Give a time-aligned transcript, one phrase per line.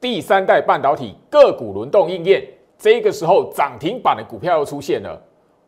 [0.00, 2.44] 第三代半导体个股轮动应验，
[2.78, 5.20] 这个时候涨停板的股票又出现了。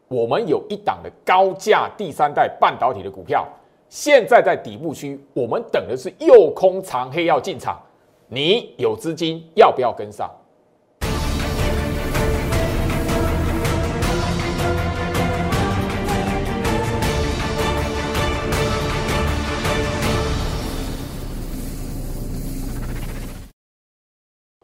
[0.08, 3.46] 我们有一档的高价第三代半导体的股票，
[3.88, 7.80] 现在在底部区，我们等的是右空长黑要进场，
[8.26, 10.30] 你有资金要不要跟上？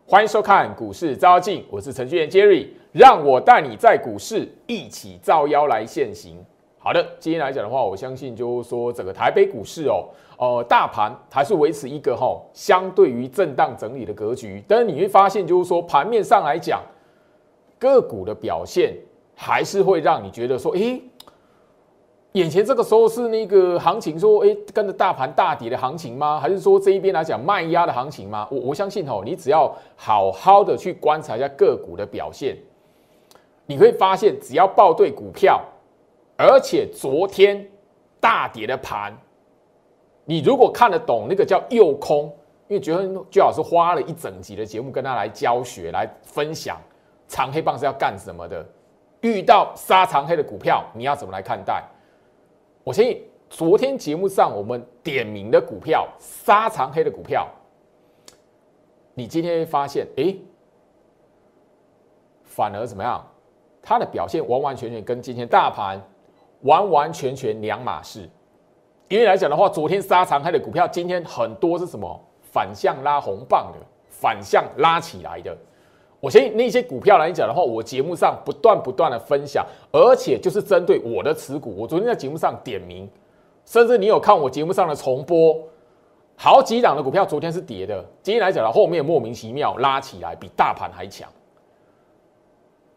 [0.07, 6.36] 欢迎收看股市招妖，我是程序员 Jerry，让我带你在股市一起招妖来现行。
[6.79, 10.04] 好的，今天来讲的话，我相信就是说整个台北股市哦，
[10.36, 16.82] 呃，大盘还是维持一个哈相对于震荡整理的格局，但是你会发现就是说盘面上来讲，
[17.79, 18.94] 个股的表现
[19.35, 21.02] 还是会让你觉得说，诶。
[22.34, 26.40] 眼前这个时候是那个行情，说哎，跟着大盘大跌的行情吗？
[26.40, 28.48] 还是说这一边来讲卖压的行情吗？
[28.50, 32.56] 我我相信哦，你只要好好的去观察一下个股的表现，
[33.66, 35.62] 你会发现，只要报对股票，
[36.36, 37.64] 而且昨天
[38.18, 39.16] 大跌的盘，
[40.24, 42.24] 你如果看得懂那个叫诱空，
[42.66, 46.80] 因为觉得最好是花了一整集的节目跟他来教学、来分享
[47.28, 48.66] 长黑棒是要干什么的，
[49.20, 51.80] 遇到杀长黑的股票，你要怎么来看待？
[52.84, 57.48] 我相信昨天节目上我们点名的股票，杀长黑的股票，
[59.14, 60.36] 你今天会发现，哎，
[62.44, 63.26] 反而怎么样？
[63.82, 65.98] 它的表现完完全全跟今天大盘
[66.60, 68.28] 完完全全两码事。
[69.08, 73.78] 因为来讲的话，昨天杀长黑的股票，今天很多是什么反向拉红棒的，
[74.10, 75.56] 反向拉起来的。
[76.25, 81.75] 我相信那些股票来讲的话，我节目上不断不断的分享，而且就是针对我的持股。
[81.77, 83.06] 我昨天在节目上点名，
[83.66, 85.55] 甚至你有看我节目上的重播，
[86.34, 91.28] 好几档的股票昨天是跌的，今天来讲的后面莫名其妙拉起来，比大盘还强。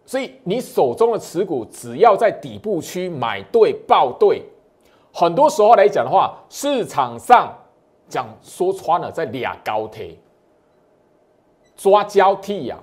[0.06, 4.41] 所以你手中的持股，只要在底部区买对报对，
[5.13, 7.53] 很多时候来讲的话，市场上
[8.07, 10.18] 讲说穿了，在俩高铁
[11.75, 12.78] 抓交替呀。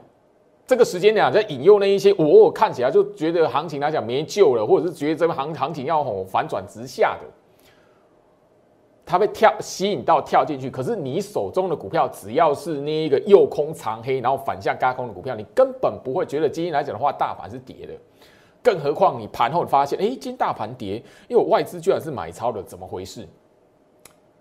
[0.66, 7.28] 这个时间点在引诱那一些，我看起来就觉得行情来讲没救了，或者是觉得这个行行情要吼反转直下的，
[9.04, 10.70] 他被跳吸引到跳进去。
[10.70, 17.92] 可是你手中的股票，只要是那一个右空长黑，然后反向嘎空的股票，你根本不会觉得今天来讲的话，大盘是跌的。
[18.62, 20.94] 更何况你盘后发现，哎，今天大盘跌，
[21.28, 23.28] 因为外资居然是买超的，怎么回事？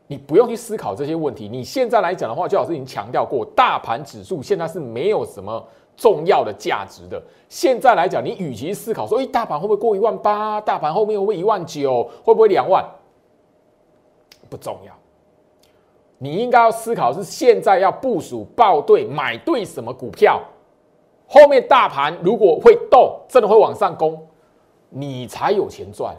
[0.07, 1.49] 你不用去思考这些问题。
[1.49, 5.67] 你现在来讲的话，就老师已经强调过，大盘指数现在是没有什么。
[5.95, 10.59] 重要的价值的，现在来讲，你与其思考说，哎，大盘会不会过一万八？
[10.61, 12.03] 大盘后面会不会一万九？
[12.23, 12.83] 会不会两万？
[14.49, 14.93] 不重要。
[16.17, 20.41] 你应该要思考是现在要部署报对买对什么股票，
[21.27, 24.25] 后面大盘如果会动，真的会往上攻，
[24.89, 26.15] 你才有钱赚。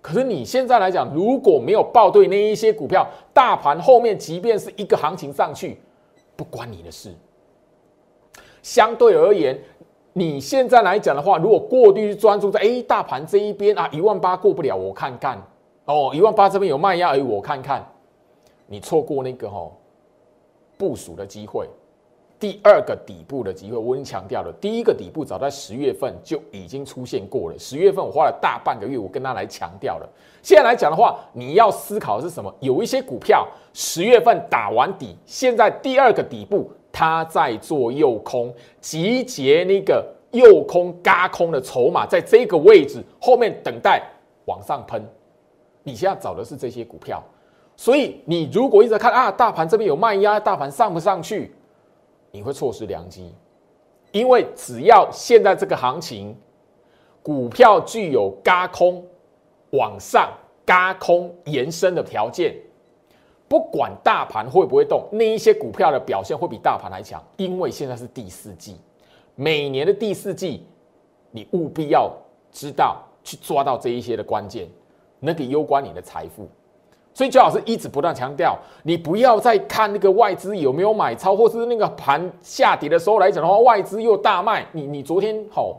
[0.00, 5.80] 可是你现在来讲，如果没有报对那一些股票，大盘后面即便是一个行情上去，
[6.36, 7.14] 不关你的事。
[8.62, 9.58] 相对而言，
[10.12, 15.40] 你现在来讲的话，如果过度专注在哎大盘这一边啊，一万八过不了，我看看
[15.84, 17.86] 哦，一万八这边有卖压，哎我看看，
[18.66, 19.70] 你错过那个哈
[20.76, 21.68] 部署的机会，
[22.38, 30.08] 第二个底部的机会，我已经强调了，第一个底部早在十月份就已经出现过了，十月份我花了大半个月，我跟他来强调了。
[30.42, 32.52] 现在来讲的话，你要思考的是什么？
[32.60, 36.70] 有一些股票十月份打完底，现在第二个底部。
[36.92, 44.02] 他在做右空，集结那个右空嘎空的筹码，在这个位置后面等待
[44.46, 45.02] 往上喷。
[45.82, 47.22] 你现在找的是这些股票，
[47.76, 51.52] 所以你如果一直看啊，大盘这边有卖压，大盘上不上去，
[52.30, 53.32] 你会错失良机。
[54.12, 56.36] 因为只要现在这个行情，
[57.22, 59.04] 股票具有嘎空
[59.70, 60.28] 往上、
[60.66, 62.54] 嘎空延伸的条件。
[63.50, 68.76] 不管大盘会不会动，那一些股票的表现会比大盘还强，因为现在是第四季，
[69.34, 70.64] 每年的第四季，
[71.32, 72.12] 你务必要
[72.52, 74.68] 知道去抓到这一些的关键，
[75.18, 76.48] 那个攸关你的财富。
[77.12, 84.64] 所以最好是一直不断强调，你不要再看那个外资有没有买超，或是那个盘下跌的时候来讲的话，外资又大卖。
[84.70, 85.76] 你你昨天好，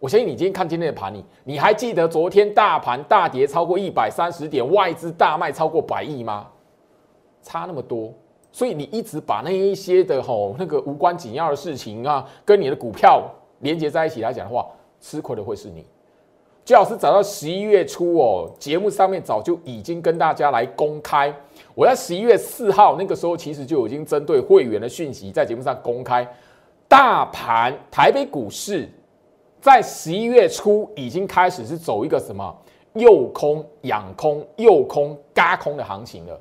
[0.00, 6.46] 我相信你今天看今天的盘，你你还记得昨天大盘大跌超过一百三十点，外资大卖超过百亿吗？
[7.42, 8.12] 差那么多，
[8.50, 13.28] 所以你一直把那一些的吼那个无关紧要的事情啊，跟你的股票
[13.60, 14.66] 连接在一起来讲的话，
[15.00, 15.84] 吃亏的会是你。
[16.64, 21.34] 最好是找到十一月初哦，节目上面早就已经跟大家来公开。
[21.74, 26.24] 我在十一月四号那个时候，其实就已经针对会员的讯息在节目上公开。
[26.86, 28.88] 大盘台北股市
[29.60, 32.56] 在十一月初已经开始是走一个什么
[32.94, 36.40] 诱空、养空、诱空、嘎空的行情了。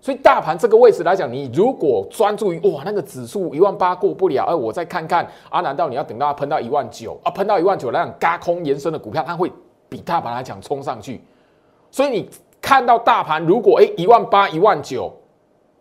[0.00, 7.30] 所以大盘这个位置来讲，你如果专注于哇那个指数一万八过不了，哎，我再看看啊，难道你要等到它喷到一万九啊？
[7.32, 9.52] 喷到一万九来讲，嘎空延伸的股票，它会
[9.88, 11.20] 比大盘来讲冲上去。
[11.90, 12.30] 所以你
[12.60, 15.12] 看到大盘如果哎一万八、一万九，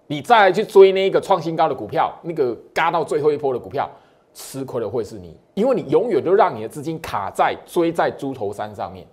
[0.07, 3.87] 你再去追那个创新高的股票，那个嘎到最后一波的股票，
[4.33, 9.05] 吃亏的会是你，因为你永远都让你的资金卡在追在猪头山上面。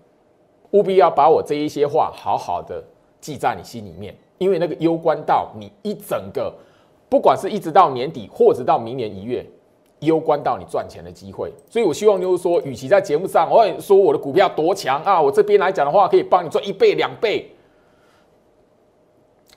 [0.71, 2.83] 务必要把我这一些话好好的
[3.21, 4.17] 记在你心里面。
[4.39, 6.53] 因为那个攸关到你一整个，
[7.09, 9.45] 不管是一直到年底，或者到明年一月，
[10.01, 11.53] 攸关到你赚钱的机会。
[11.71, 17.51] 所以我希望就是说，与其在节目上我也说我的股票多强啊，我这边来讲的话，可以帮你赚一倍两倍。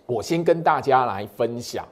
[0.05, 1.85] 我先跟大家来分享，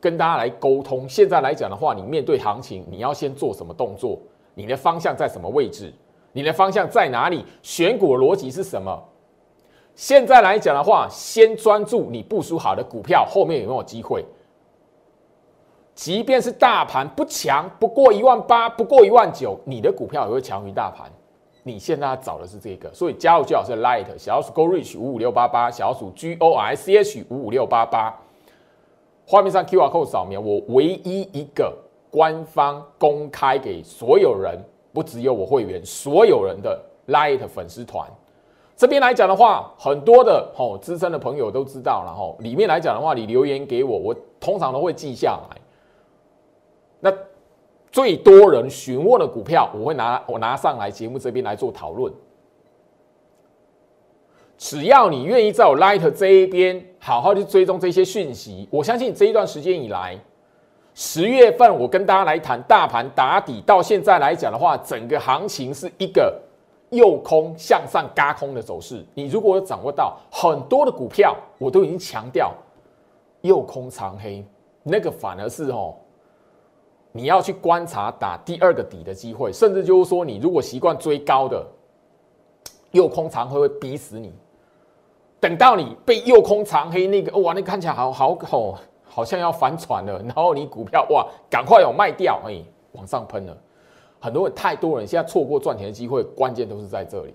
[0.00, 1.08] 跟大家来沟通。
[1.08, 4.18] 现在来讲的话，你面对行情，你要先做什么动作？
[4.54, 5.92] 你的方向在什么位置？
[6.32, 7.44] 你的方向在哪里？
[7.62, 9.00] 选股逻辑是什么？
[9.94, 14.24] 现在来讲的话，先专注你部署好的股票，后面有没有机会？
[15.94, 21.10] 即便是大盘不强，不过一万八，不过一万九，你的股票也会强于大盘。
[21.62, 28.18] 你现在要找的是这个，所以加入最好是 Light 小鼠 Go Reach 五五六八八，小鼠 G O R C H 五五六八八。
[29.26, 31.76] 画面上 Q R code 扫描，我唯一一个
[32.10, 34.58] 官方公开给所有人，
[34.94, 38.08] 不只有我会员，所有人的 Light 粉丝团。
[38.80, 42.34] 这边来讲的话，很多的吼资深的朋友都知道了吼。
[42.40, 45.60] 里面来讲的话，你留言给我，我通常都会记下来。
[46.98, 47.12] 那
[47.92, 52.10] 最多人询问的股票，我会拿我拿上来节目这边来做讨论。
[54.56, 60.18] 只要你愿意在我 Light 这一边好好去追踪这些讯息，我相信这一段时间以来，
[60.94, 66.34] 十月份我跟大家来谈大盘打底，到现在来讲的话，整个行情是一个。
[66.90, 72.52] 右空向上嘎空的走势，你如果有掌握到很多的股票，我都已经强调
[73.42, 74.44] 右空长黑，
[74.82, 75.94] 那个反而是哦，
[77.12, 81.64] 你要去观察打第二个底的机会，甚至就是说，你如果习惯追高的
[82.90, 84.34] 右空长黑会逼死你，
[85.38, 92.60] 等到你被右空长黑那个哇，那看起来好好好，好像要反转了，然后你股票哇，赶快有卖掉，哎，
[92.92, 93.56] 往上喷了。
[94.20, 97.34] 很多人太多人现在错过赚钱的机会，关键都是在这里。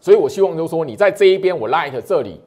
[0.00, 2.40] 所以我希望就是说，你在这一边，我 light 这里，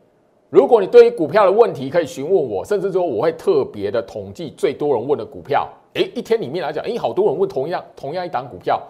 [0.50, 5.70] 如果你对于股票的问题可以询问我，甚至说我会特别的统计最多人问的股票。
[5.94, 8.82] 诶，一天里面来讲，诶，好多人问同样同样一档股票，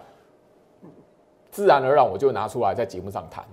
[1.50, 3.44] 自然而然我就拿出来在节目上谈。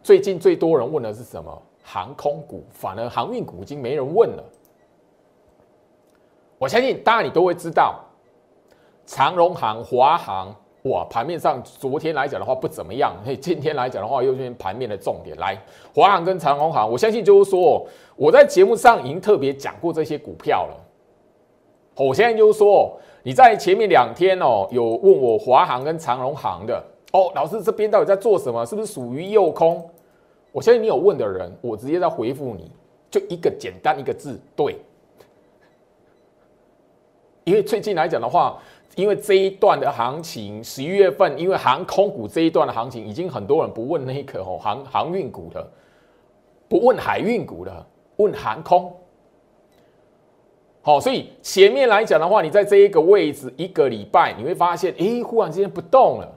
[0.00, 1.62] 最近最多人问的是什么？
[1.82, 4.44] 航空股，反而航运股已经没人问了。
[6.58, 8.04] 我相信，当然你都会知道。
[9.08, 15.34] 长荣行、华航，哇，盘面上昨天来讲的话不怎么样，嘿，今天来讲的话又是盘面的重点。
[15.38, 15.58] 来，
[15.94, 20.76] 华航跟长荣行，我相信就是说，我在节目上已经特别讲过这些股票了。
[21.96, 28.66] 我现在就是说，你在前面两天哦，有问我华航跟长荣行的哦，老师这边到底在做什么？
[28.66, 29.88] 是不是属于右空？
[30.52, 32.70] 我相信你有问的人，我直接在回复你，
[33.10, 34.76] 就一个简单一个字，对。
[37.44, 38.58] 因为最近来讲的话。
[38.94, 45.64] 因为这一段的行情，十一月份，因为航空股这一段的行情，已经很多人不问那个哦航航运股的，
[46.68, 48.92] 不问海运股的，问航空。
[50.82, 56.28] 好，所以前面来讲的话，你在这一个位置一个礼拜，你会发现，哎，忽然之间不动了。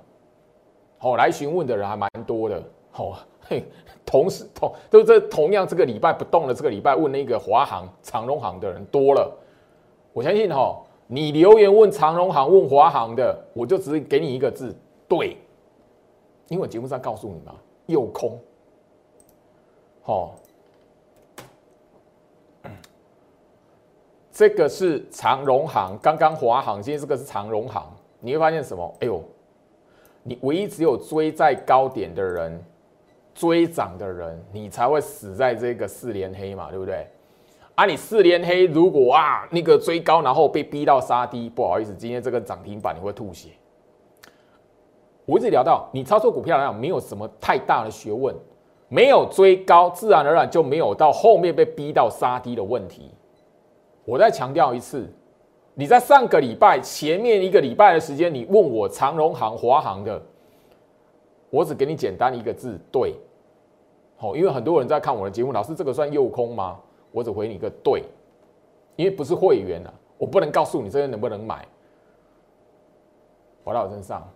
[0.99, 2.61] 好，来询问的人还蛮多的。
[2.91, 3.63] 好，嘿，
[4.05, 9.35] 同时同都这同样这个礼拜不动了，这个礼拜问那个华航、长荣航的人多了。
[10.13, 10.79] 我相信哈。
[11.13, 14.73] 你留言问长荣行、问华航的，我就只给你一个字，
[15.09, 15.35] 对，
[16.47, 17.53] 因为我节目上告诉你嘛，
[17.87, 18.39] 右空，
[20.01, 20.35] 好，
[24.31, 28.95] 这个是长荣行，刚刚华航，今天这个是长荣行，你会发现什么？
[29.01, 29.21] 哎呦，
[30.23, 32.63] 你唯一只有追在高点的人，
[33.35, 37.05] 追涨的人，你才会死在这个四连黑嘛，对不对？
[37.81, 43.49] 啊，你四连黑，如果啊那个追高，然后被逼到杀低，不好意思，今天这个涨停板你会吐血。
[45.25, 48.35] 我一直聊到，你操作股票来讲，没有什么太大的学问，
[48.87, 53.09] 没有追高，自然而然就没有到后面被逼到杀低的问题。
[54.05, 55.11] 我再强调一次，
[55.73, 60.21] 你在上个礼拜前面一个礼拜的时间，你问我长荣行、华航的，
[61.49, 63.15] 我只给你简单一个字，对。
[64.17, 66.77] 好，因为很多人在看我的节目，老师这个算诱空吗？
[67.11, 68.03] 我只回你一个对，
[68.95, 71.67] 因为不是会员啊，我不能告诉你这些能不能买。
[73.63, 74.27] 回到我身上，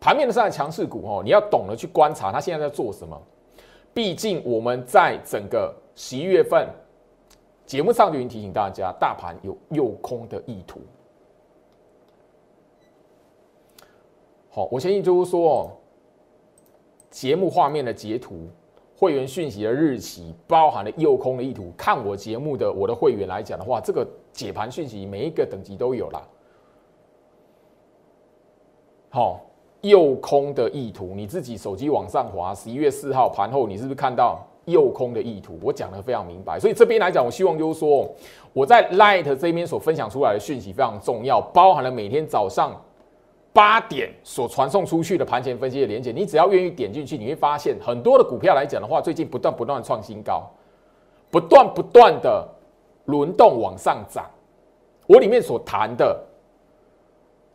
[0.00, 3.20] 盘面的上的强势股哦，你要懂得去观察它现在在做什么。
[3.92, 6.68] 毕竟我们在整个十一月份
[7.66, 10.80] 节目上就已经提醒大家，大盘有诱空的意图。
[14.50, 15.70] 好，我相信就是说，
[17.10, 18.48] 节目画面的截图。
[18.96, 21.72] 会员讯息的日期包含了诱空的意图。
[21.76, 26.22] 看我节目的我的会员来讲的话，这个解盘讯息每一个等级都有啦。
[29.10, 29.40] 好，
[29.82, 35.58] 诱空的意图，你自己手机往上滑，十一月四号盘后，你是不是看到诱空的意图？
[35.62, 36.58] 我讲的非常明白。
[36.58, 38.08] 所以这边来讲，我希望就是说，
[38.52, 42.80] 我在 Light 这边所分享出来的讯息非常重要，包含了每天早上。
[43.54, 50.50] 八点所传送出去的盘前分析的连接，你只要愿意点进去，你会发现很多的股票来讲的话，最近不断不断创新高，
[51.30, 52.44] 不断不断的
[53.04, 54.28] 轮动往上涨。
[55.06, 56.20] 我里面所谈的，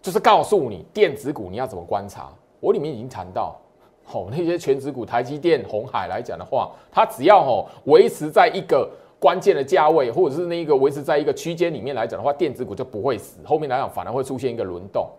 [0.01, 2.29] 就是告诉你电子股你要怎么观察。
[2.61, 3.59] 我里面已经谈到，
[4.05, 8.89] 吼那些全职股，台积电、红海来讲的话，它只要吼维持在一个
[9.19, 13.41] 关键的价位，或者是那一个维持在一个区间里面来讲的话，电子股就不会死。
[13.43, 15.09] 后面来讲反而会出现一个轮动。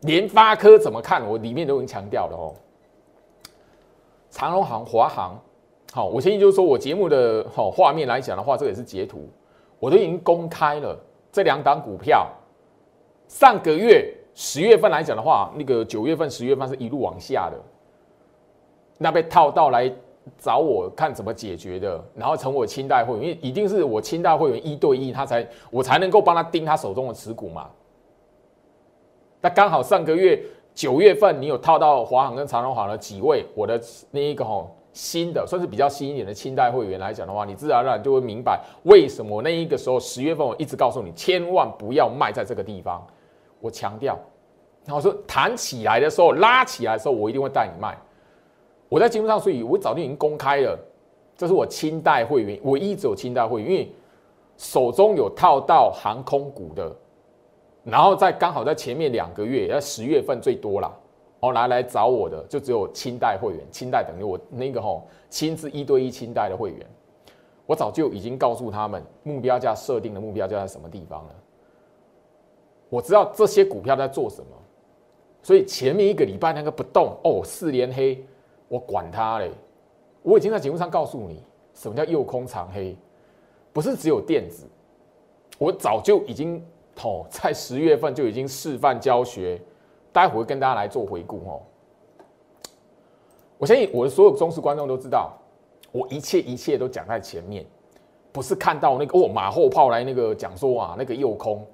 [0.00, 1.26] 联发科怎么看？
[1.26, 2.54] 我里面都已经强调了哦。
[4.30, 5.40] 长隆行、华航，
[5.92, 9.28] 好，我相信就是说我节目的好画面来讲的话，这也是截图，
[9.78, 10.98] 我都已经公开了
[11.32, 12.26] 这两档股票。
[13.28, 17.58] 上个月十月份来讲的话，那个九月份、十月份是一路往下的，
[18.98, 19.90] 那被套到来
[20.38, 27.70] 找我看怎么解决的，然后成我清代会员，因为一定是我清代会员一对一，他才我才能够帮他盯他手中的持股嘛。
[29.46, 30.42] 那刚好上个月
[30.74, 43.00] 九月份，你有套到华航跟长荣航的几位，我的那一个吼新的，算是比较新一点的清代会员来讲的话，你自然而然就会明白为什么那一个时候十月份我一直告诉你，千万不要卖在这个地方。
[43.60, 44.18] 我强调，
[44.84, 47.96] 然后说弹起来的时候，拉起来的时候，我一定会带你卖。
[48.88, 50.76] 我在节目上，所以我早就已经公开了，
[51.36, 53.92] 这是我清代会员，我一直有清代会员，因为
[54.56, 56.92] 手中有套到航空股的。
[57.88, 60.92] 然后在刚好在前面两个月，在十月份最多啦，
[61.38, 66.84] 哦，来来找我的就只有清代会员，清代等于我那个吼亲自一对一清代的会员，
[67.64, 71.34] 我早就已经告诉他们目标价设定的目标价在什么地方了。
[72.88, 74.46] 我知道这些股票在做什么，
[75.40, 78.20] 所以前面一个礼拜那个不动哦，四连黑，
[78.66, 79.52] 我管他嘞，
[80.22, 81.40] 我已经在节目上告诉你
[81.72, 82.96] 什么叫右空长黑，
[83.72, 84.66] 不是只有电子，
[85.56, 86.60] 我早就已经。
[87.02, 89.60] 哦， 在十月份就已经示范教学，
[90.12, 91.62] 待会会跟大家来做回顾哦。
[93.58, 95.32] 我相信我的所有忠实观众都知道，
[95.92, 97.64] 我一切一切都讲在前面，
[98.32, 101.66] 不是看到那个哦马后炮来那个讲说啊那个诱空。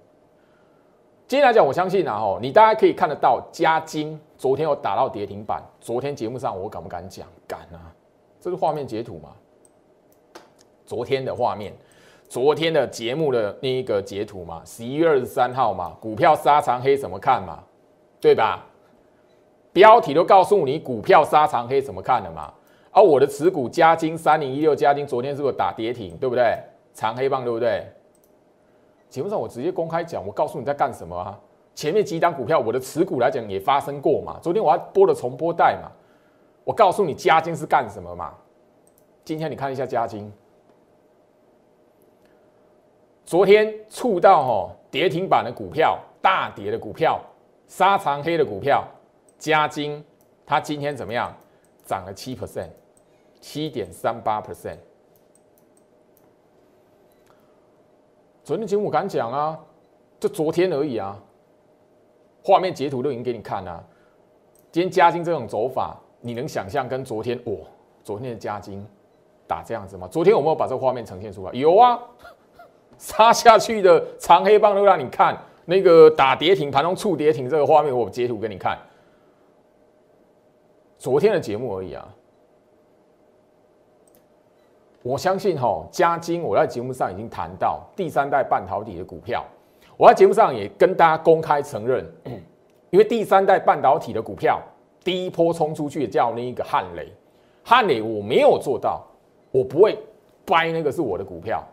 [1.26, 7.26] 今天来讲，我相信啊哦，你大家可以看得到，加金昨天有打到跌停板，昨天节目上我敢不敢讲？
[7.48, 7.90] 敢啊！
[8.38, 9.30] 这是画面截图嘛？
[10.84, 11.72] 昨天的画面。
[12.32, 17.62] 昨天的节目的那一个截图嘛，十一月二十三号嘛，股票杀长黑怎么看嘛，
[18.22, 18.64] 对吧？
[19.70, 22.50] 标题都告诉你股票杀长黑怎么看的嘛。
[22.90, 26.58] 而我的持股加金三零一六加金昨天是不是打跌停，对不对？
[26.94, 27.86] 长黑棒对不对？
[29.10, 31.38] 节目上我直接公开讲，我告诉你在干什么啊？
[31.74, 34.38] 前面几档股票我的持股来讲也发生过嘛。
[34.40, 35.92] 昨天我还播了重播带嘛，
[36.64, 38.32] 我告诉你加金是干什么嘛。
[39.22, 40.32] 今天你看一下加金。
[43.32, 47.18] 昨天触到哈跌停板的股票，大跌的股票，
[47.66, 48.86] 沙长黑的股票，
[49.38, 50.04] 加金，
[50.44, 51.34] 它今天怎么样？
[51.86, 52.68] 涨了七 percent，
[53.40, 54.76] 七点三八 percent。
[58.44, 59.58] 昨天节目敢讲啊，
[60.20, 61.18] 就昨天而已啊，
[62.44, 63.82] 画面截图都已经给你看了。
[64.70, 67.60] 今天加金这种走法，你能想象跟昨天哦，
[68.04, 68.86] 昨天的加金
[69.46, 70.06] 打这样子吗？
[70.08, 71.52] 昨天有没有把这个画面呈现出来？
[71.54, 71.98] 有啊。
[73.02, 78.78] 杀下去的长黑棒都让你看，那个打跌停盘中触跌停这个画面，我截图给你看。
[80.98, 82.08] 昨天的节目而已啊，
[85.02, 89.44] 我相信哈，嘉金我在节目上已经谈到第三代半导体的股票，
[89.96, 92.06] 我在节目上也跟大家公开承认，
[92.90, 94.62] 因为第三代半导体的股票
[95.02, 97.12] 第一波冲出去叫那一个汉雷，
[97.64, 99.04] 汉雷我没有做到，
[99.50, 99.98] 我不会
[100.46, 101.66] 掰那个是我的股票。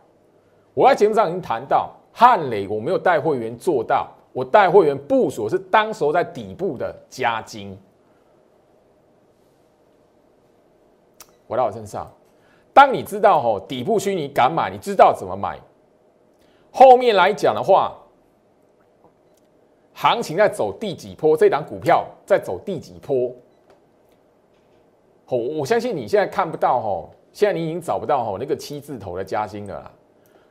[0.74, 7.76] 我在节目上已经谈到汉磊，我没有带会员做到，我带会员部署是当时候在底部的加金。
[11.48, 12.10] 回到我身上。
[12.72, 15.58] 当你知道吼底部区你敢买，你知道怎么买，
[16.70, 17.92] 后面来讲的话，
[19.92, 23.34] 行情在走第几波，这档股票在走第几波。
[25.26, 29.90] 我我相信你现在看不到吼，现在你已经找不到吼那个七字头的加金了，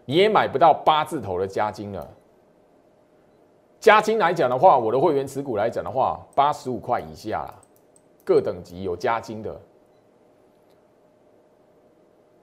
[0.10, 2.10] 你也买不到八字头的加金了。
[3.80, 7.54] 加金来讲的话，我的会员持股来讲的话，八十五块以下啦，
[8.26, 9.56] 各等级有加金的。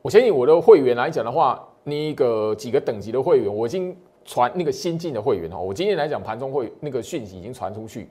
[0.01, 5.59] 我相信我的会员来讲的话，那个几个等级的会员，我已经传那个新进的会员哦。
[5.59, 8.09] 我今天来讲盘中会那个讯息已经传出去，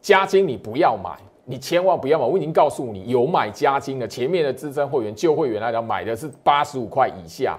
[0.00, 1.14] 加金你不要买，
[1.44, 2.24] 你千万不要买。
[2.24, 7.58] 我已经告诉你，有买加金的前面的资深会员、旧会员来讲，买的是八十五块以下，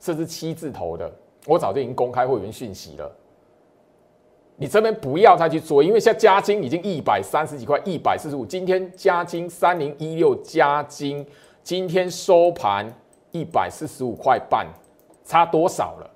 [0.00, 1.10] 甚至七字头的，
[1.46, 3.10] 我早就已经公开会员讯息了。
[4.56, 8.44] 你这边不要再去做，因为现在加金已经一百三十几块，一百四十五。
[8.44, 11.24] 今天加金三零一六加金，
[11.62, 12.92] 今天收盘
[13.30, 14.66] 一百四十五块半，
[15.24, 16.10] 差多少了？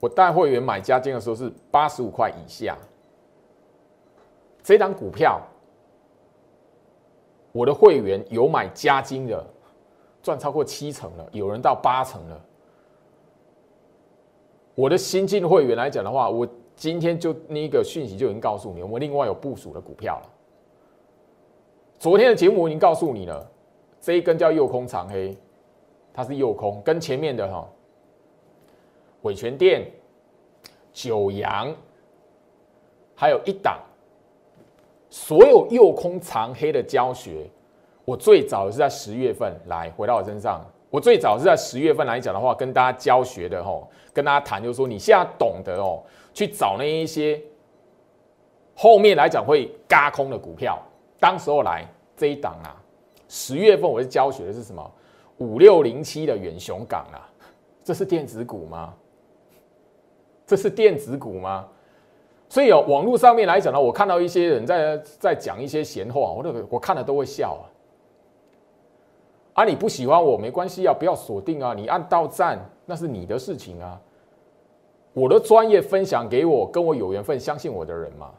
[0.00, 2.76] 我带会员买加金的时候是八十五块以下，
[4.62, 5.40] 这档股票，
[7.52, 9.44] 我的会员有买加金的，
[10.28, 12.38] 赚超过七成了，有人到八成了。
[14.74, 20.30] 我的新进会员来讲的话，我今天就那个讯息就已经告诉你，我们另外有部署的股票了。
[21.98, 23.50] 昨天的节目我已经告诉你了，
[24.02, 25.34] 这一根叫右空长黑，
[26.12, 27.66] 它是右空，跟前面的哈
[29.22, 29.90] 伟全电、
[30.92, 31.74] 九阳，
[33.14, 33.80] 还有一档，
[35.08, 37.48] 所有右空长黑的教学，
[38.08, 40.64] 我最早是在十月份来回到我身上。
[40.88, 47.38] 我最早是在十月份来讲的话，跟大家教学的吼，跟大家谈，就是说你现在懂得哦，去找那一些
[48.74, 50.82] 后面来讲会嘎空的股票。
[51.20, 51.86] 当时候来
[52.16, 52.80] 这一档啊，
[53.28, 54.90] 十月份我是教学的是什么？
[55.36, 57.28] 五六零七的远雄港啊，
[57.84, 58.94] 这是电子股吗？
[60.46, 61.68] 这是电子股吗？
[62.48, 67.67] 所以哦，网络上面来讲呢，我看到一些人在在讲一些闲话，我都我看了都会笑啊。
[69.58, 74.00] 啊，你不喜欢我没关系啊，不要锁定啊，你按到赞那是你的事情啊。
[75.12, 78.30] 我的专业分享给我跟我有缘分相信我的人嘛。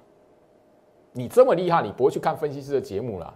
[1.12, 3.34] 你这么厉害，你不会去看分析师的节目啦。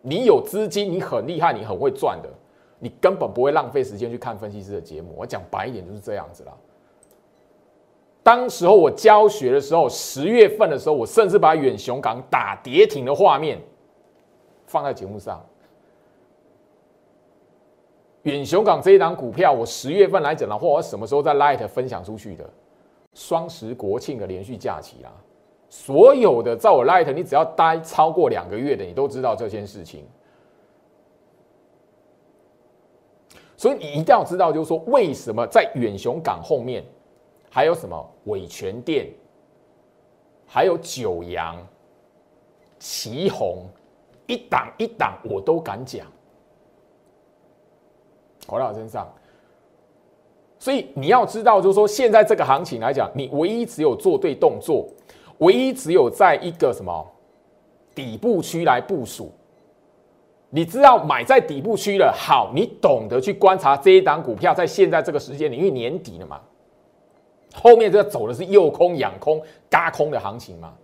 [0.00, 2.28] 你有资金，你很厉害，你很会赚的，
[2.78, 5.12] 你根本不会浪费时间去看分析师的节目。
[5.16, 6.52] 我讲白一点就是这样子啦。
[8.22, 13.60] 当时候我教学的时候，十月份的时候，我甚至把远雄港打跌停的画面
[14.68, 15.44] 放在节目上。
[18.22, 22.48] 远雄港这一档股票，我十月份来讲的话，我什么时候在 Light 分享出去的？
[23.14, 25.12] 双十国庆的连续假期啦，
[25.68, 30.06] 所有的在我 Light，你只要待超过两个月的，你都知道这件事情。
[33.56, 36.84] 所以你一定要知道，就是说为什么在远雄港后面
[37.50, 39.08] 还有什么伟全店，
[40.46, 41.56] 还有九阳、
[42.78, 43.66] 旗宏，
[44.26, 46.06] 一档一档我都敢讲。
[48.46, 49.06] 回到我身上，
[50.58, 54.86] 所以你要知道，就是说，现在这个行情来讲，你唯一只有做对动作，
[55.38, 57.06] 唯一只有在一个什么
[57.94, 59.32] 底部区来部署。
[60.50, 66.40] 你知道买在底部区了，好，你懂得去观察这一档股票，在现在这个时间里，因为年底了嘛，
[67.54, 70.74] 后面这走的是诱空、养空、嘎空的行情嘛。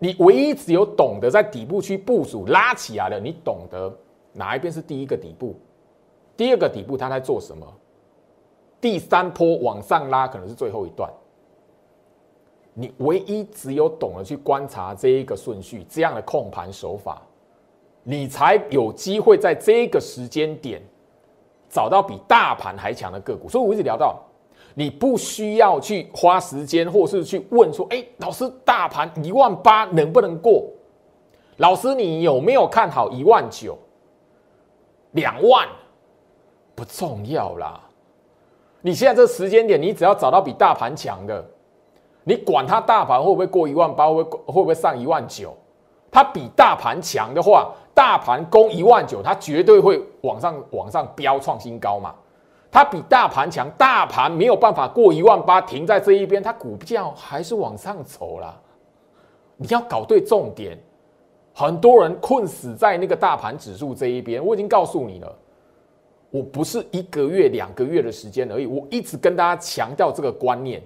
[0.00, 3.96] 你唯一只有懂得在底部区部署拉起来了，你懂得
[4.32, 5.54] 哪一边是第一个底部。
[6.38, 7.66] 第二个底部它在做什么？
[8.80, 11.12] 第三波往上拉可能是最后一段。
[12.74, 17.20] 你唯一只有懂得去观察这一个顺序，这样的控盘手法，
[18.04, 20.80] 你才有机会在这个时间点
[21.68, 23.48] 找到比大盘还强的个股。
[23.48, 24.22] 所以我一直聊到，
[24.74, 30.64] 你不需要去花时间，或是去问说：“哎，老师，大盘一万八能不能过？”
[31.58, 33.76] 老师，你有没有看好一万九、
[35.10, 35.66] 两万？
[36.78, 37.80] 不重要啦，
[38.82, 41.44] 你现在这时间点，你只要找到比大盘强的，
[42.22, 45.52] 你管它大盘会不会过一万八，会会不会上一万九？
[46.08, 52.14] 它比大盘强的话，大盘攻一万九，它绝对会往上往上飙创新高嘛。
[52.70, 58.56] 它比大盘强，大盘没有办法过一万八，停在这一边，它股票还是往上走啦。
[59.56, 60.78] 你要搞对重点，
[61.52, 65.36] 很多人困死在那个大盘指数这一边，我已经告诉你了。
[66.30, 70.82] 我不是一个月、两个月的时间而已，我一直跟大家强调这个观念。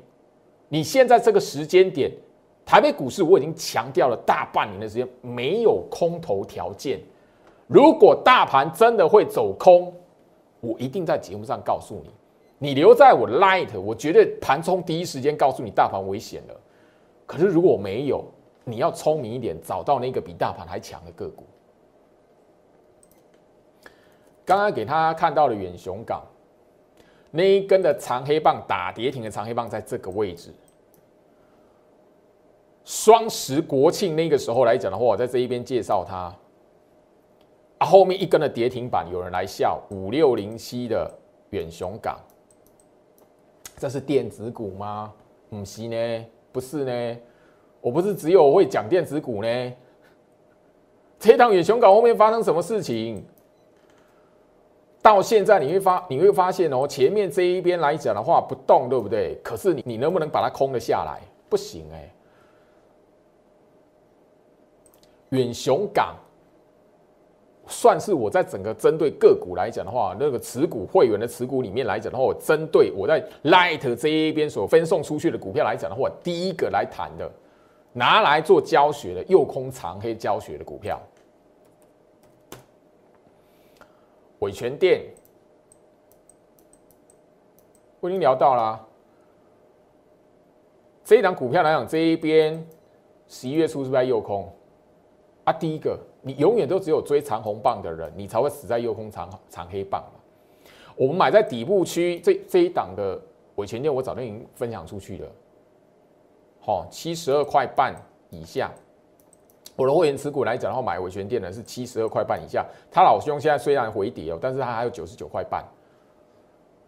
[0.69, 2.11] 你现在这个时间点，
[2.65, 7.01] 台北股市我已经强调了大半年的时间，没有空头条件，
[7.67, 9.93] 如果大盘真的会走空，
[10.61, 12.11] 我一定在节目上告诉你。
[12.59, 16.55] 你留在我的 light，我绝对盘中第一时间告诉你大盘危险了。
[17.27, 18.25] 可是如果没有，
[18.63, 21.45] 你要聪明一点，找到那个比大盘还强的个股。
[24.45, 26.23] 刚刚给他看到的远雄港
[27.31, 30.53] 那一根的长黑棒打跌停的长黑棒，在这个位置。
[32.85, 36.35] 双十国庆那个时候来讲的话，我在这一边介绍它。
[37.79, 41.11] 啊，后面一根的跌停板，有人来笑五六零七的
[41.51, 42.21] 远雄港。
[43.79, 45.13] 这是电子股吗？
[45.49, 47.19] 不是呢，不是呢，
[47.81, 49.73] 我不是只有会讲电子股呢。
[51.19, 53.25] 这趟远雄港后面发生什么事情？
[55.03, 59.37] 到现在你会发你会发现哦，前面这一边来讲的话不动，对不对？
[59.43, 61.21] 可是你你能不能把它空了下来？
[61.49, 62.09] 不行哎。
[65.31, 66.15] 远雄港。
[67.69, 77.31] 算是我在整个针对个股来讲的话，那个持股会员的持股里面来讲的话，我针对我在 Light 这一边所分送出去的股票来讲的话，第一个来谈的，
[77.93, 81.01] 拿来做教学的右空长黑教学的股票，
[84.43, 85.03] 伟权店，
[88.01, 88.85] 我已经聊到了，
[91.05, 92.67] 这一档股票来讲，这一边
[93.29, 94.53] 十一月初是不是在右空？
[95.45, 95.99] 啊，第一个。
[96.25, 100.05] 你永远都只有追长红棒的人，你才会死在右空长长黑棒。
[100.95, 103.21] 我们买在底部区这这一档的
[103.57, 105.29] 尾权店，我早就已经分享出去了。
[106.61, 107.93] 好，七十二块半
[108.31, 108.71] 以下，
[109.75, 112.67] 我的会员持股来讲的话，买尾权店的是七十二块半以下。
[112.91, 115.65] 他老兄现在虽然回跌哦，但是他还有九十九块半。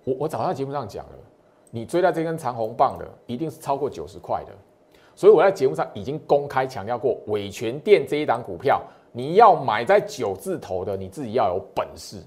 [0.05, 1.19] 我我早在节目上讲了，
[1.71, 4.53] 你追到这根长红棒的，一定是超过九十块的。
[5.15, 8.83] 所以我在节目上已经公开强调过，尾权店这一档股票。
[9.17, 12.21] 你要买在九字头的，你自己要有本事。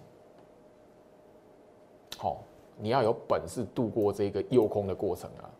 [2.17, 2.37] 好，
[2.77, 5.51] 你要有本事度过这个诱空的过程啊！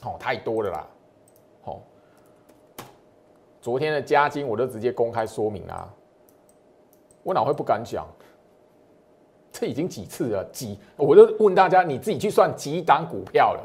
[0.00, 0.88] 好，太多了啦。
[3.66, 5.92] 昨天的加金我都直接公开说明啦。
[7.24, 8.06] 我哪会不敢讲？
[9.50, 13.60] 这已经几次了，几我就问大家，你自己去算几档股票了？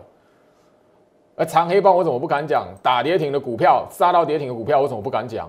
[1.36, 2.68] 而长黑棒我怎么不敢讲？
[2.82, 5.48] 打跌停的股票，杀到跌停的股票，我怎么不敢讲？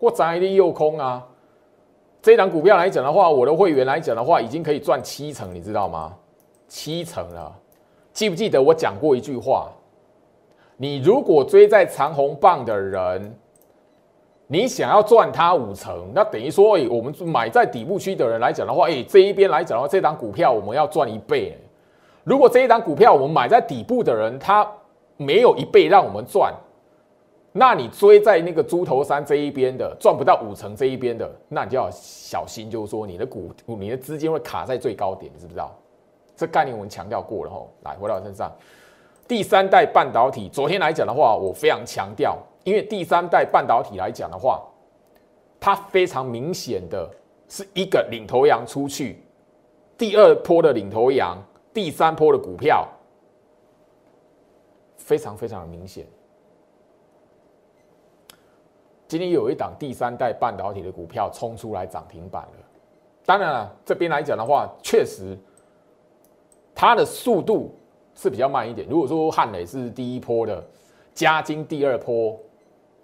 [0.00, 1.24] 我涨一定又空啊！
[2.20, 6.12] 这档股票来讲的话，我的会员来讲的话，已经可以赚七成，你知道吗？
[6.66, 7.56] 七成了。
[8.12, 9.70] 记不记得我讲过一句话？
[10.76, 13.32] 你如果追在长红棒的人，
[14.52, 21.56] 你想要赚它五成，那等于说，哎，我们买在底部区的人来讲的话，哎，这一边来讲的话，这档股票我们要赚一倍。
[22.22, 24.70] 如果这一档股票我们买在底部的人，他
[25.16, 26.52] 没有一倍让我们赚。
[27.52, 35.74] 那你追在那个猪头山这一边的赚不到五成这一边的，那你就要小心，就是说你的股、你的资金会卡在最高点，知不知道？
[36.36, 37.70] 这概念我们强调过了吼。
[37.84, 38.52] 来，回到我身上，
[39.26, 44.62] 第三代半导体，昨天来讲的话，我非常强调，因为第三代半导体来讲的话，
[45.58, 47.10] 它非常明显的
[47.48, 49.22] 是一个领头羊出去，
[49.96, 51.36] 第二波的领头羊，
[51.72, 52.88] 第三波的股票，
[54.96, 56.06] 非常非常的明显。
[59.08, 62.66] 今天有一档第三代半导体的股票冲出来涨停板了。
[63.26, 65.38] 当然了，这边来讲的话，确实
[66.74, 67.74] 它的速度
[68.14, 68.88] 是比较慢一点。
[68.88, 70.64] 如果说汉磊是第一波的，
[71.12, 72.40] 嘉金第二波，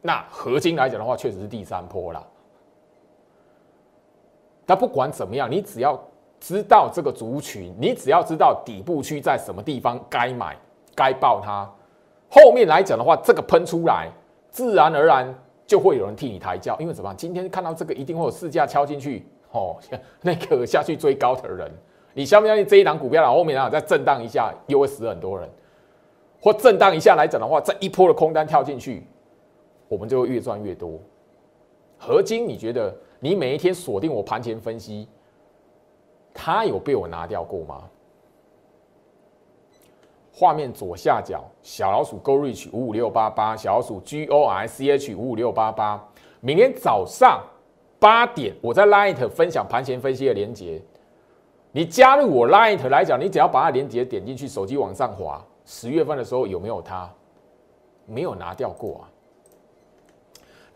[0.01, 2.25] 那合金来讲的话，确实是第三波啦。
[4.67, 5.99] 但不管怎么样，你只要
[6.41, 10.57] 知道这个族群，你只要知道底部区在什么地方该买、
[10.95, 11.69] 该爆它，
[12.31, 14.09] 后面来讲的话，这个喷出来，
[14.51, 15.35] 自然而然。
[15.69, 17.13] 就会有人替你抬轿，因为怎么？
[17.15, 19.77] 今天看到这个，一定会有市价敲进去哦。
[20.23, 21.71] 那个下去追高的人，
[22.15, 25.47] 你相不相信这一档股票然后面啊再震荡一下，又会死很多人？
[26.41, 29.07] 或震荡一下来讲的话，这一波的空单跳进去，
[29.89, 31.01] 我们就会越赚越多。
[31.99, 35.09] 合金，你觉得你每一天锁定我盘前分析，
[36.33, 37.89] 它有被我拿掉过吗？
[40.33, 46.09] 画面左下角小老鼠 Go Reach 五五六八八，小老鼠 G O R C H 五五六八八。
[46.41, 47.43] 明天早上
[47.99, 50.81] 八点，我在 Light 分享盘前分析的连接。
[51.73, 55.45] 你加入我 Light 来讲，你只要把它连接点进去，手机往上滑。
[55.65, 57.13] 十月份的时候有没有它？
[58.07, 59.11] 没有拿掉过啊。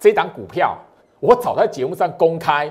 [0.02, 0.76] 这档股票
[1.20, 2.68] 我早在节目上公开，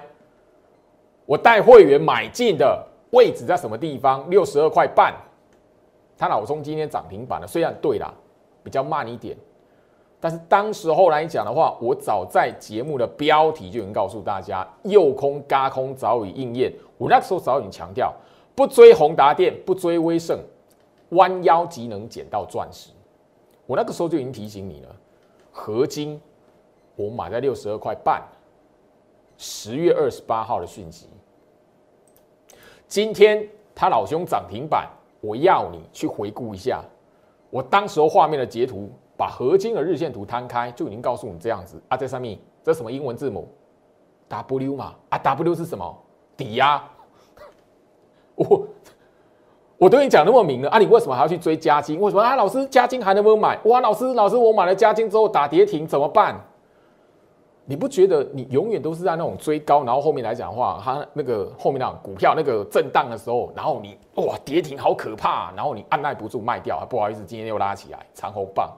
[1.26, 4.30] 我带会员买进的位置在什么地方？
[4.30, 5.16] 六十二块半。
[6.18, 8.14] 他老中今天涨停板了，虽然对啦，
[8.62, 9.38] 比较慢一点，
[10.20, 16.74] 但是当时候来讲的话，我早在节目的标题就已经告诉大家，右空、嘎空早已应验。
[16.98, 18.14] 我那时候早已经强调，
[18.54, 20.38] 不追宏达电，不追威盛，
[21.12, 22.90] 弯腰即能捡到钻石。
[23.66, 24.94] 我那个时候就已经提醒你了，
[25.50, 26.20] 合金
[27.02, 28.22] 我买在六十二块半，
[29.38, 31.08] 十月二十八号的讯息。
[32.88, 34.88] 今天他老兄涨停板，
[35.22, 36.84] 我要你去回顾一下，
[37.50, 38.90] 我当时候画面的截图。
[39.18, 43.48] 把合金的日线图摊开，就已经告诉你这样子啊，在上面这什么英文字母
[44.28, 44.96] W 嘛？
[45.10, 45.96] 啊，W 是什么？
[46.36, 46.84] 抵押。
[48.34, 48.68] 我
[49.78, 52.02] 我都已经讲那么明了啊，你为什么还要去追加金？
[52.02, 52.36] 为什么啊？
[52.36, 53.60] 老师，加金还能不能买？
[53.66, 56.44] 哇，老师，老师，我买了加金之后打跌停怎么办？
[57.72, 68.70] 你不觉得你永远都是在那种追高，然后后面来讲的话，它那个后面那股票那个震荡的时候，然后你哇跌停好可怕，然后你按耐不住卖掉，不好意思，今天又拉起来长红棒。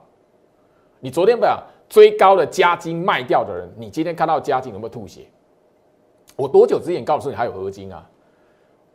[1.00, 5.26] 你昨天不讲追高的加金卖掉的人，你今天看到加金有没有吐血？
[6.36, 8.08] 我多久之前告诉你还有合金啊？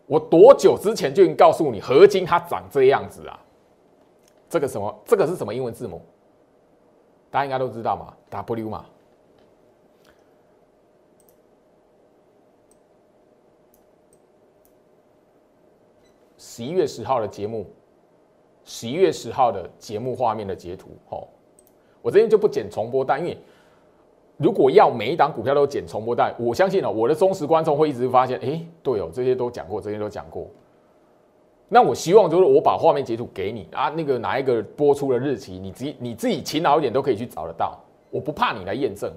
[0.06, 3.37] 我多久之前就已经告诉你合金它长这样子啊？
[4.48, 4.96] 这个什么？
[5.04, 6.00] 这个是什么英文字母？
[7.32, 8.84] 大家应该都知道嘛，W 嘛。
[16.58, 17.64] 十一月十号的节目，
[18.64, 21.28] 十一月十号的节目画面的截图，吼。
[22.02, 23.38] 我这边就不剪重播带，因为
[24.38, 30.48] 如果要每一档股票都剪重播带，我相信哦，我的忠实观众会一直发现，哎，对哦，这些都讲过，这些都讲过。
[31.68, 37.78] 那我希望就是我把画面截图给你啊，那个哪一个播出的日期，你自你自己勤劳一点都可以去找得到。
[38.10, 39.12] 我不怕你来验证，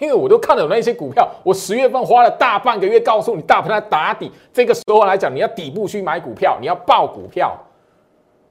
[0.00, 7.56] 因为我都看了那些股票，我十月份花了大半个月告诉你大盘在打底，这个时候来讲，你要底部去买股票，你要报股票。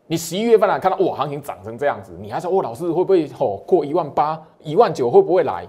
[0.06, 5.68] 你十一月份来看到哇，行情涨成这样子，你还说哦，老师会不会哦过一万八、一万九会不会来？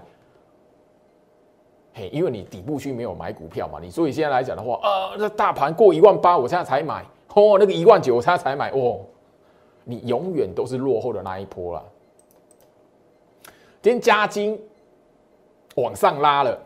[1.93, 8.99] 嘿，因为你底部区没有买股票嘛，你所以现在来讲的话，呃，那大盘过一万八，我现在才买哦，那个一万九我现在才买哦，
[9.85, 11.83] 你永远都是落后的那一波了。
[13.81, 14.59] 今天加金
[15.75, 16.59] 往上拉了，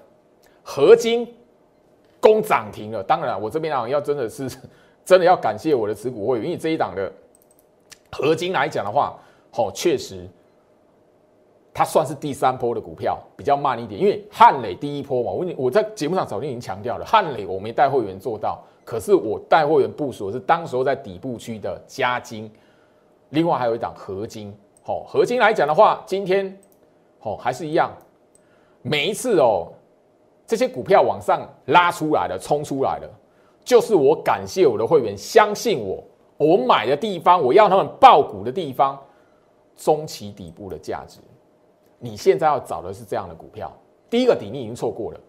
[0.63, 1.32] 合金
[2.19, 3.04] 攻涨停了。
[3.04, 4.50] 当然，我这边啊要真的是
[5.06, 7.12] 真的要感谢我的持股会员，因为这一档的。
[8.12, 9.15] 合金来讲的话，
[9.54, 10.28] 哦，确实，
[11.72, 14.02] 它算是第三波的股票，比较慢一点。
[14.02, 22.52] 因为汉磊第一波嘛，我我在节目上早就已经强调了，汉磊我没带会员做到，可是我带会员部署的是当时候在底部区的加金，
[23.30, 24.52] 另外还有一档合金。
[24.86, 26.60] 哦，合金来讲的话，今天
[27.22, 27.95] 哦还是一样，
[28.81, 29.71] 每一次哦
[30.45, 33.09] 这些股票往上拉出来的、冲出来的，
[33.63, 36.03] 就是我感谢我的会员相信我。
[36.37, 38.97] 我买的地方，我要他们爆股的地方，
[39.75, 41.19] 中期底部的价值。
[41.99, 43.69] 你现在要找的是这样的股票，
[44.09, 45.19] 第一个底你已经错过了。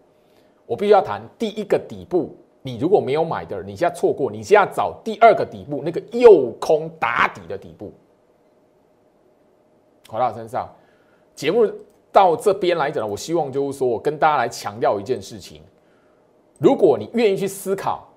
[0.65, 7.91] 我必须要谈第一个底部，你如果没有买的，你现在错过，你现在找第二个底部，那个右空打底的底部。
[10.07, 10.69] 回到身上，
[11.35, 11.69] 节目
[12.11, 15.61] 到这边来讲，我希望就是说我跟大家来强调一件事情：
[16.59, 18.07] 如果你愿意去思考，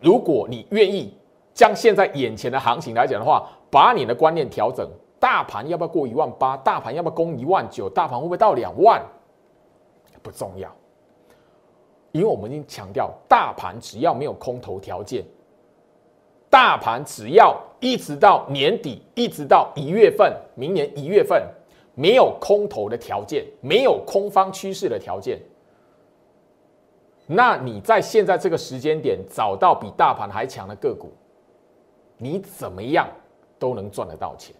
[0.00, 1.14] 如果你愿意。
[1.54, 4.90] 将现在眼前的行情来讲的话，把你的观念调整，
[5.20, 6.56] 大盘要不要过一万八？
[6.56, 7.88] 大盘要不要攻一万九？
[7.88, 9.00] 大盘会不会到两万？
[10.20, 10.68] 不重要，
[12.10, 15.24] 因为我们已经强调，大盘只要没有空头条件，
[16.50, 21.40] 大盘只要一直到年底，一直到一月份，明年一月份
[21.94, 25.40] 没有空头的条件，没有空方趋势的条件，
[27.26, 31.12] 那你在现在这个时间点找到比大盘还强的个股。
[32.16, 33.08] 你怎么样
[33.58, 34.54] 都能赚得到钱，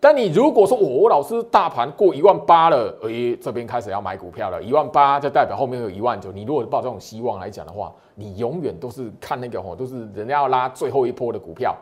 [0.00, 6.32] 但你如果说我老师大盘过一万八了，哎，这边开始要买股票了，一万八就代表后面有一万九。
[6.32, 11.74] 你如果抱这种希望来讲的话，你永远都是看那个吼，都是人家要拉最后一波的股票，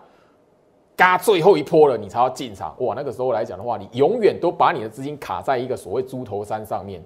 [0.96, 2.74] 嘎最后一波了，你才要进场。
[2.80, 7.02] 哇，那个时候来讲的话，你永远都把你的资金卡在一个所谓猪头山上面，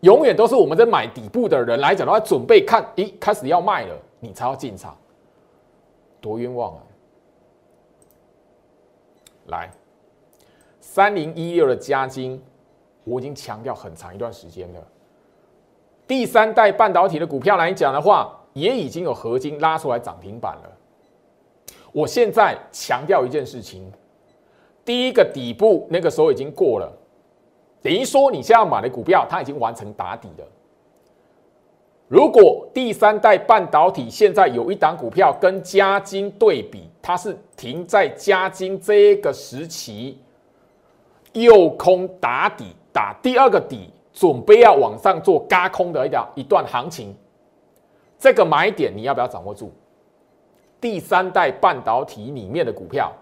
[0.00, 4.96] 永远都是我们在买底部的人来讲的话，准备看，咦，开始要卖了，你才要进场。
[6.20, 6.80] 多冤枉啊！
[9.46, 9.70] 来，
[10.80, 12.40] 三零一六的加金，
[13.04, 14.80] 我已经强调很长一段时间了。
[16.06, 20.71] 第三代半导体的股票来讲的话，也已经有合金拉出来涨停板了。
[21.92, 23.92] 我现在强调一件事情：
[24.84, 26.90] 第一个底部那个时候已经过了，
[27.82, 30.44] 等于说你现在买的股票，它已经完成打底了。
[32.08, 40.18] 如果第三代半导体现在有一档股票跟加金对比，它是停在加金这个时期，
[41.32, 47.16] 右空打底，打第二个底，准备要往上做嘎空的一条一段行情，
[48.18, 49.72] 这个买点你要不要掌握住？
[50.82, 53.12] 第三代半导体里面的股票，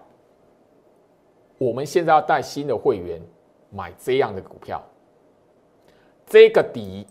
[1.59, 3.21] 我们现在要带新的会员
[3.69, 4.83] 买这样的股票，
[6.25, 7.05] 这个底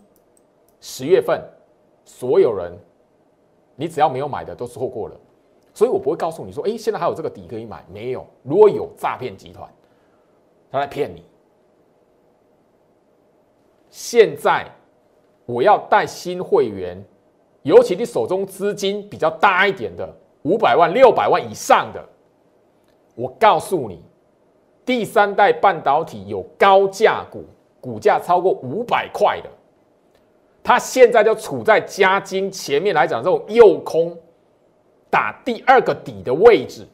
[0.81, 1.41] 十月份
[2.03, 2.77] 所有人，
[3.77, 5.15] 你只要没有买的都错过了，
[5.73, 9.67] 所以我不会告诉你说，哎，现在还有这个底可以买，没有，如果有诈骗集团。
[10.69, 11.23] 他来骗你。
[13.89, 14.65] 现在
[15.45, 17.01] 我要带新会员，
[17.63, 22.03] 尤其你手中资金比较大一点的，五百万、六百万以上的，
[23.15, 24.01] 我告诉你，
[24.85, 27.45] 第三代半导体有高价股，
[27.79, 29.49] 股价超过五百块的，
[30.63, 34.17] 它现在就处在加金前面来讲，这种右空
[35.09, 36.87] 打第二个底的位置。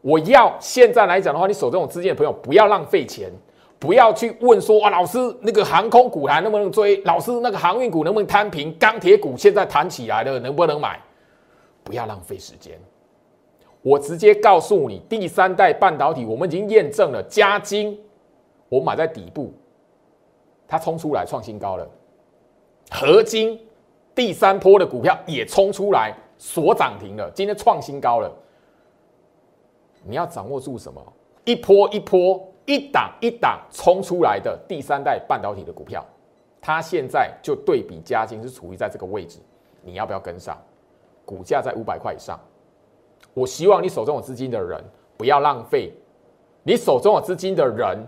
[0.00, 3.30] 我要现在来讲的话，你手中有资金的朋友，不要浪费钱，
[3.78, 6.96] 不要去问说啊，老师那个航空股还能不能追？
[7.04, 8.74] 老师那个航运股能不能摊平？
[8.78, 11.00] 钢铁股现在弹起来了，能不能买？
[11.84, 12.80] 不要浪费时间，
[13.82, 18.00] 我直接告诉你，第三代半导体我们已经验证了，加金
[18.70, 19.52] 我买在底部，
[20.66, 21.86] 它冲出来创新高了，
[22.90, 23.60] 合金
[24.14, 28.32] 第三波的股票也冲出来锁涨停了，今天创新高了。
[30.02, 31.00] 你要掌握住什么？
[31.44, 36.04] 一波一波、一档一档冲出来的第三代半导体的股票，
[36.60, 39.38] 它现在就对比嘉金是处于在这个位置，
[39.82, 40.58] 你要不要跟上？
[41.24, 42.38] 股价在五百块以上，
[43.32, 44.82] 我希望你手中有资金的人
[45.16, 45.92] 不要浪费。
[46.62, 47.98] 你手中有资金的人，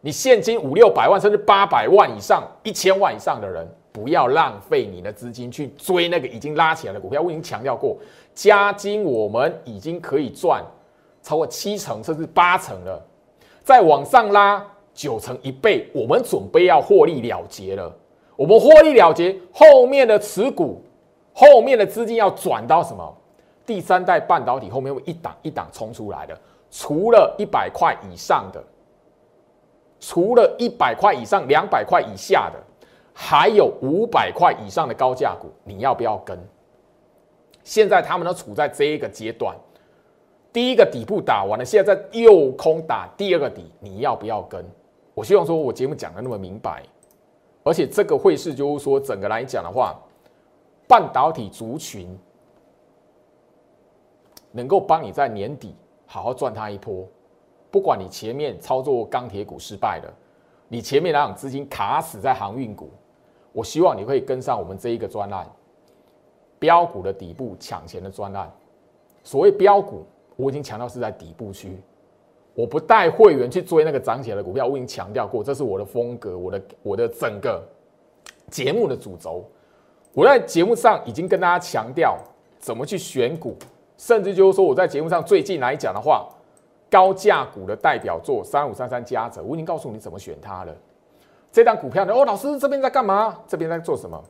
[0.00, 7.20] 你现金五六百万甚至八百万以上、一千万以上的人，不要浪费你的资金去追那个已经拉起来的股票。
[7.20, 7.96] 我已经强调过，
[8.34, 10.64] 加金我们已经可以赚。
[11.22, 13.02] 超过七成甚至八成了，
[13.62, 17.90] 再往上拉九成一倍，我们准备要获利了结了。
[18.36, 20.82] 我们获利了结，后面的持股，
[21.34, 23.14] 后面的资金要转到什么？
[23.66, 26.38] 第三代半导体后面会一档一档冲出来的，
[26.70, 28.62] 除了一百块以上的，
[29.98, 32.62] 除了一百块以上、两百块以下的，
[33.12, 36.38] 还有五百块以上的高价股，你要不要跟？
[37.64, 39.56] 现在他们都处在这一个阶段。
[40.52, 44.64] 第一个底部打完了，现在在右空打第二个底，你要不要跟？
[45.14, 46.82] 我希望说我节目讲的那么明白，
[47.62, 49.98] 而且这个会是就是说整个来讲的话，
[50.86, 52.18] 半导体族群
[54.52, 55.74] 能够帮你在年底
[56.06, 57.06] 好好赚它一波。
[57.70, 60.14] 不管你前面操作钢铁股失败了，
[60.68, 62.90] 你前面那种资金卡死在航运股，
[63.52, 65.50] 我希望你会跟上我们这一个专案，
[66.58, 68.50] 标股的底部抢钱的专案。
[69.22, 70.04] 所谓标股。
[70.36, 71.80] 我已经强调是在底部区，
[72.56, 74.66] 我不带会员去追那个涨起来的股票。
[74.66, 77.62] 我已经强调过，这是我的风格，我的我的整个
[78.50, 79.44] 节目的主轴。
[80.14, 82.16] 我在节目上已经跟大家强调
[82.58, 83.56] 怎么去选股，
[83.98, 86.28] 甚至就是说我在节目上最近来讲的话，
[86.88, 90.74] 高价股的代表作三五三三加者，我已经告诉你怎么选它了。
[91.50, 92.14] 这张股票呢？
[92.14, 93.36] 哦，老师这边在干嘛？
[93.46, 94.22] 这边在做什么？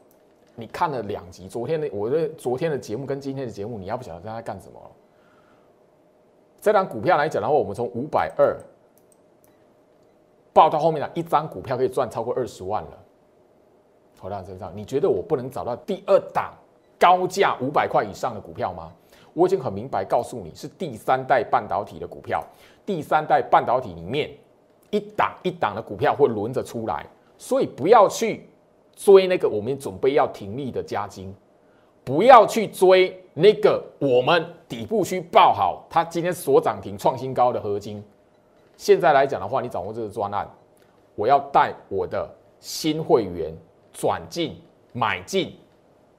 [0.55, 4.81] 你看了两集，昨天的我的昨天的节目跟今天的节目，你要不晓得在干什么？
[6.61, 8.57] 这张股票来讲的话，我们从五百二
[10.55, 13.04] 报到后面呢，一张股票可以赚超过二十万了。
[14.25, 16.55] 投到身上，你觉得我不能找到第二档
[16.99, 18.91] 高价五百块以上的股票吗？
[19.35, 22.43] 我已经很明白告诉你是第三代半导体的股票，
[22.87, 24.31] 第三代半导体里面
[24.91, 27.05] 一档一档的股票会轮着出来，
[27.37, 28.49] 所以不要去
[28.97, 31.35] 追那个我们准备要停利的加金。
[32.03, 38.03] 不要去追那个我们底部区爆好，它今天所涨停创新高的合金。
[38.77, 40.49] 现在来讲的话，你掌握这个专案，
[41.15, 42.29] 我要带我的
[42.61, 43.55] 新会员
[43.95, 44.61] 转进
[44.93, 45.57] 买进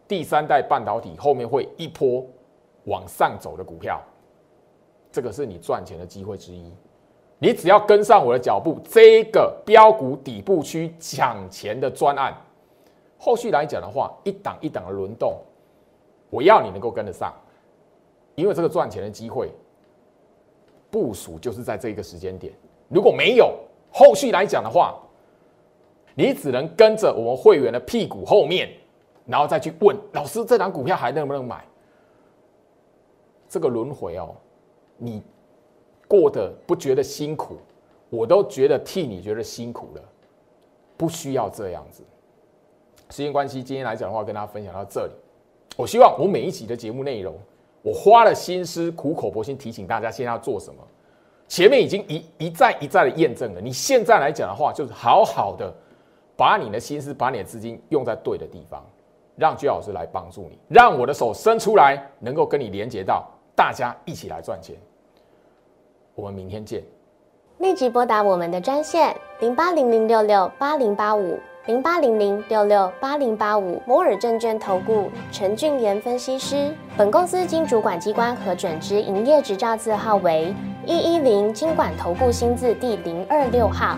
[0.07, 2.25] 第三代半导体后面会一波
[2.85, 4.01] 往上走的股票，
[5.11, 6.73] 这个是你赚钱的机会之一。
[7.37, 12.33] 你只要跟上我的脚步，这个标股底部区抢钱的专案，
[13.17, 15.37] 后续来讲的话，一档一档的轮动。
[16.29, 17.33] 我要你能够跟得上，
[18.35, 19.51] 因为这个赚钱的机会
[20.89, 22.53] 部署就是在这个时间点。
[22.87, 23.53] 如果没有
[23.91, 24.97] 后续来讲的话，
[26.15, 28.69] 你只能跟着我们会员的屁股后面，
[29.25, 31.63] 然后再去问老师这档股票还能不能买？
[33.47, 34.35] 这个轮回哦，
[34.97, 35.21] 你
[36.07, 37.57] 过得不觉得辛苦，
[38.09, 40.01] 我都觉得替你觉得辛苦了，
[40.97, 42.03] 不需要这样子。
[43.11, 45.11] 时间关系，今天来讲的话，跟大家分享到这里。
[45.77, 47.35] 我希望我每一集的节目内容，
[47.81, 50.81] 我花了心思苦口婆心提醒大家，现在要做什么。
[51.47, 53.61] 前面已经一一再一再的验证了。
[53.61, 55.71] 你现在来讲的话，就是好好的
[56.37, 58.83] 把你的心思、把你的资金用在对的地方，
[59.35, 63.25] 让居老师来帮助你，让我的手伸出来，能够跟你连接到，
[63.55, 64.75] 大家一起来赚钱。
[66.13, 66.83] 我们明天见。
[67.59, 76.73] 立即拨打我们的专线零八零零六六八零八五零八零零六六八零八五摩尔证券投顾陈俊言分析师。
[76.97, 80.53] 本公司经主管机关核准之营业执照字号为
[80.85, 83.97] 一一零金管投顾新字第零二六号。